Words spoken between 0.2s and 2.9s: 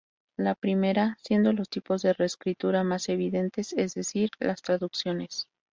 La primera, siendo los tipos de reescritura